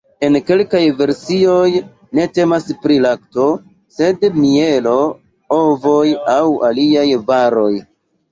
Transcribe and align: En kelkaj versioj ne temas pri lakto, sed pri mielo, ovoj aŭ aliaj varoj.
En 0.25 0.35
kelkaj 0.45 0.79
versioj 1.01 1.67
ne 2.19 2.23
temas 2.37 2.63
pri 2.85 2.95
lakto, 3.03 3.45
sed 3.97 4.17
pri 4.23 4.41
mielo, 4.45 4.95
ovoj 5.59 6.09
aŭ 6.37 6.41
aliaj 6.71 7.07
varoj. 7.29 7.71